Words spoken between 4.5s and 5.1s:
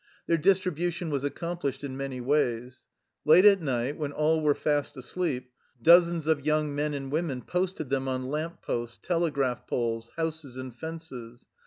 fast